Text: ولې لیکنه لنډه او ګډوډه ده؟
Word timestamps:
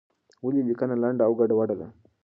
ولې 0.45 0.61
لیکنه 0.69 0.95
لنډه 1.03 1.23
او 1.27 1.33
ګډوډه 1.39 1.75
ده؟ 1.79 1.87